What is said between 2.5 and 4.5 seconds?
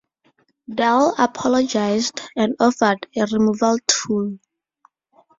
offered a removal tool.